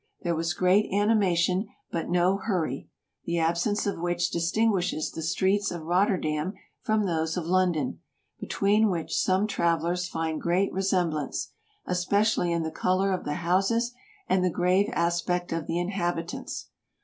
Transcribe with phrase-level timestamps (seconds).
[0.23, 2.89] There was great animation, but no hurry,
[3.25, 7.99] the absence of which distinguishes the streets of Rot terdam from those of London,
[8.39, 11.51] between which some travel ers find great resemblance,
[11.85, 13.93] especially in the color of the houses
[14.27, 16.69] and the grave aspect of the inhabitants.